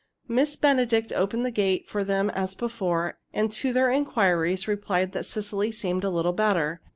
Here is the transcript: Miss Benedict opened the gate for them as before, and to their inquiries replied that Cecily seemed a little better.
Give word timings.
Miss 0.27 0.55
Benedict 0.55 1.13
opened 1.13 1.45
the 1.45 1.51
gate 1.51 1.87
for 1.87 2.03
them 2.03 2.31
as 2.31 2.55
before, 2.55 3.19
and 3.35 3.51
to 3.51 3.71
their 3.71 3.91
inquiries 3.91 4.67
replied 4.67 5.11
that 5.11 5.27
Cecily 5.27 5.71
seemed 5.71 6.03
a 6.03 6.09
little 6.09 6.33
better. 6.33 6.81